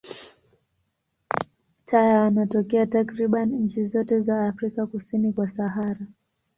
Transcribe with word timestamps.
Taya 1.85 2.21
wanatokea 2.21 2.85
takriban 2.85 3.49
nchi 3.55 3.85
zote 3.85 4.19
za 4.19 4.47
Afrika 4.47 4.85
kusini 4.87 5.33
kwa 5.33 5.47
Sahara. 5.47 6.07